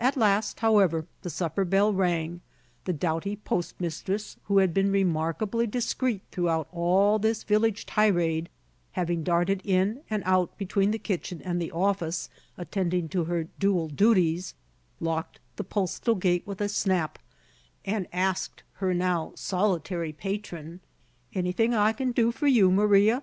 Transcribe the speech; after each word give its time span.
At 0.00 0.16
last, 0.16 0.58
however, 0.58 1.06
the 1.22 1.30
supper 1.30 1.64
bell 1.64 1.92
rang; 1.92 2.40
the 2.84 2.92
doughty 2.92 3.36
postmistress, 3.36 4.36
who 4.46 4.58
had 4.58 4.74
been 4.74 4.90
remarkably 4.90 5.68
discreet 5.68 6.22
throughout 6.32 6.66
all 6.72 7.20
this 7.20 7.44
village 7.44 7.86
tirade, 7.86 8.48
having 8.98 9.22
darted 9.22 9.62
in 9.64 10.00
and 10.10 10.24
out 10.26 10.58
between 10.58 10.90
the 10.90 10.98
kitchen 10.98 11.40
and 11.42 11.62
the 11.62 11.70
office, 11.70 12.28
attending 12.58 13.08
to 13.10 13.26
her 13.26 13.44
dual 13.60 13.86
duties, 13.86 14.54
locked 14.98 15.38
the 15.54 15.62
postal 15.62 16.16
gate 16.16 16.44
with 16.44 16.60
a 16.60 16.68
snap, 16.68 17.20
and 17.84 18.08
asked 18.12 18.64
her 18.78 18.92
now 18.92 19.30
solitary 19.36 20.12
patron, 20.12 20.80
"Anything 21.36 21.72
I 21.72 21.92
can 21.92 22.10
do 22.10 22.32
for 22.32 22.48
you, 22.48 22.68
Maria?" 22.72 23.22